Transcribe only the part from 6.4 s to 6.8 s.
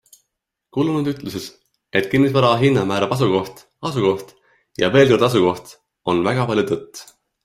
palju